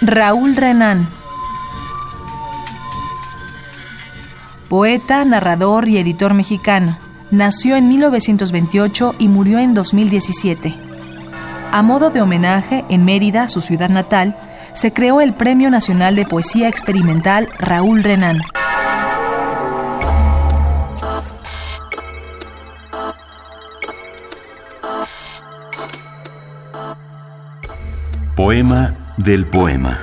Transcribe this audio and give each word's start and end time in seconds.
Raúl 0.00 0.54
Renan. 0.54 1.08
Poeta, 4.68 5.24
narrador 5.24 5.88
y 5.88 5.98
editor 5.98 6.34
mexicano. 6.34 6.98
Nació 7.30 7.76
en 7.76 7.88
1928 7.88 9.14
y 9.18 9.28
murió 9.28 9.58
en 9.58 9.74
2017. 9.74 10.74
A 11.72 11.82
modo 11.82 12.10
de 12.10 12.22
homenaje, 12.22 12.84
en 12.88 13.04
Mérida, 13.04 13.48
su 13.48 13.60
ciudad 13.60 13.88
natal, 13.88 14.36
se 14.74 14.92
creó 14.92 15.20
el 15.20 15.32
Premio 15.32 15.70
Nacional 15.70 16.14
de 16.14 16.24
Poesía 16.24 16.68
Experimental 16.68 17.48
Raúl 17.58 18.02
Renan. 18.02 18.42
Poema 28.36 28.92
del 29.16 29.46
poema. 29.46 29.98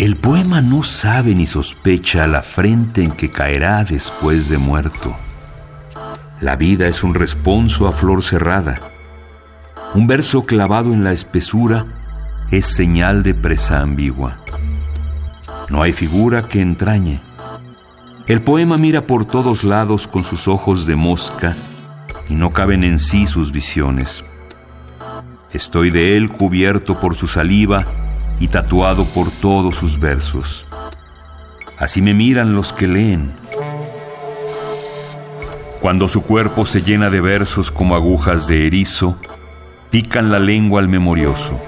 El 0.00 0.16
poema 0.16 0.60
no 0.60 0.82
sabe 0.82 1.36
ni 1.36 1.46
sospecha 1.46 2.26
la 2.26 2.42
frente 2.42 3.04
en 3.04 3.12
que 3.12 3.30
caerá 3.30 3.84
después 3.84 4.48
de 4.48 4.58
muerto. 4.58 5.14
La 6.40 6.56
vida 6.56 6.88
es 6.88 7.04
un 7.04 7.14
responso 7.14 7.86
a 7.86 7.92
flor 7.92 8.24
cerrada. 8.24 8.80
Un 9.94 10.08
verso 10.08 10.44
clavado 10.44 10.92
en 10.92 11.04
la 11.04 11.12
espesura 11.12 11.86
es 12.50 12.66
señal 12.66 13.22
de 13.22 13.34
presa 13.34 13.80
ambigua. 13.80 14.38
No 15.68 15.82
hay 15.82 15.92
figura 15.92 16.42
que 16.42 16.60
entrañe. 16.60 17.20
El 18.26 18.42
poema 18.42 18.76
mira 18.76 19.02
por 19.02 19.24
todos 19.24 19.62
lados 19.62 20.08
con 20.08 20.24
sus 20.24 20.48
ojos 20.48 20.84
de 20.84 20.96
mosca 20.96 21.54
y 22.28 22.34
no 22.34 22.50
caben 22.50 22.84
en 22.84 22.98
sí 22.98 23.26
sus 23.26 23.52
visiones. 23.52 24.24
Estoy 25.52 25.90
de 25.90 26.16
él 26.16 26.30
cubierto 26.30 26.98
por 26.98 27.14
su 27.14 27.28
saliva 27.28 27.86
y 28.40 28.48
tatuado 28.48 29.04
por 29.04 29.30
todos 29.30 29.76
sus 29.76 29.98
versos. 29.98 30.66
Así 31.78 32.02
me 32.02 32.14
miran 32.14 32.54
los 32.54 32.72
que 32.72 32.88
leen. 32.88 33.32
Cuando 35.80 36.08
su 36.08 36.22
cuerpo 36.22 36.64
se 36.64 36.82
llena 36.82 37.10
de 37.10 37.20
versos 37.20 37.70
como 37.70 37.94
agujas 37.94 38.46
de 38.46 38.66
erizo, 38.66 39.18
pican 39.90 40.32
la 40.32 40.38
lengua 40.38 40.80
al 40.80 40.88
memorioso. 40.88 41.60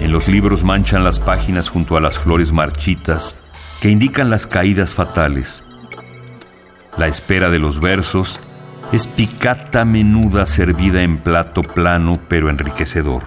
En 0.00 0.12
los 0.12 0.28
libros 0.28 0.64
manchan 0.64 1.02
las 1.02 1.18
páginas 1.18 1.68
junto 1.68 1.96
a 1.96 2.00
las 2.00 2.18
flores 2.18 2.52
marchitas 2.52 3.40
que 3.80 3.90
indican 3.90 4.30
las 4.30 4.46
caídas 4.46 4.94
fatales. 4.94 5.62
La 6.96 7.06
espera 7.06 7.50
de 7.50 7.58
los 7.58 7.80
versos 7.80 8.38
es 8.92 9.06
picata 9.06 9.84
menuda 9.84 10.46
servida 10.46 11.02
en 11.02 11.18
plato 11.18 11.62
plano 11.62 12.18
pero 12.28 12.50
enriquecedor. 12.50 13.22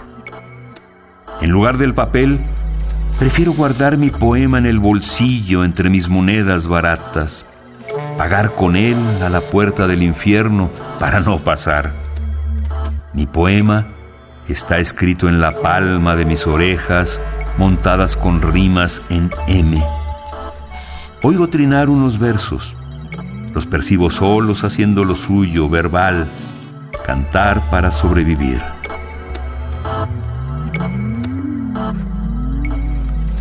En 1.41 1.51
lugar 1.51 1.77
del 1.77 1.93
papel, 1.93 2.39
prefiero 3.17 3.53
guardar 3.53 3.97
mi 3.97 4.09
poema 4.09 4.57
en 4.57 4.65
el 4.65 4.79
bolsillo 4.79 5.63
entre 5.63 5.89
mis 5.89 6.09
monedas 6.09 6.67
baratas, 6.67 7.45
pagar 8.17 8.55
con 8.55 8.75
él 8.75 8.97
a 9.21 9.29
la 9.29 9.39
puerta 9.39 9.87
del 9.87 10.03
infierno 10.03 10.69
para 10.99 11.21
no 11.21 11.39
pasar. 11.39 11.91
Mi 13.13 13.25
poema 13.25 13.85
está 14.49 14.79
escrito 14.79 15.29
en 15.29 15.39
la 15.39 15.61
palma 15.61 16.17
de 16.17 16.25
mis 16.25 16.45
orejas, 16.45 17.21
montadas 17.57 18.17
con 18.17 18.41
rimas 18.41 19.01
en 19.09 19.29
M. 19.47 19.81
Oigo 21.21 21.47
trinar 21.47 21.89
unos 21.89 22.19
versos 22.19 22.75
los 23.53 23.65
percibo 23.65 24.09
solos 24.09 24.63
haciendo 24.63 25.03
lo 25.03 25.15
suyo, 25.15 25.69
verbal, 25.69 26.27
cantar 27.05 27.69
para 27.69 27.91
sobrevivir. 27.91 28.61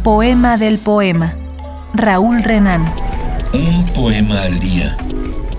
Poema 0.02 0.58
del 0.58 0.78
poema. 0.78 1.34
Raúl 1.94 2.42
Renan. 2.42 2.92
Un 3.54 3.92
poema 3.92 4.42
al 4.42 4.58
día. 4.58 4.96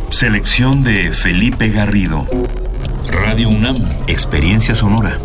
Selección 0.10 0.84
de 0.84 1.12
Felipe 1.14 1.70
Garrido. 1.70 2.28
Radio 3.12 3.50
UNAM. 3.50 3.78
Experiencia 4.08 4.76
sonora. 4.76 5.18